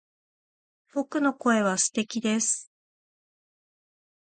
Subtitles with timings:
[0.95, 2.71] 僕の声は素敵です